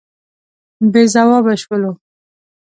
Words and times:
بې 0.91 1.03
ځوابه 1.13 1.53
شولو. 1.61 1.91